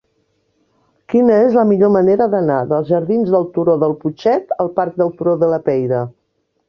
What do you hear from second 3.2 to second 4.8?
del Turó del Putxet al